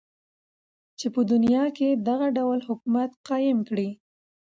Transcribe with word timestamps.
چی 0.97 1.07
په 1.15 1.21
دنیا 1.31 1.63
کی 1.77 1.87
دغه 2.07 2.27
ډول 2.37 2.59
حکومت 2.69 3.11
قایم 3.27 3.59
کړی. 3.69 3.89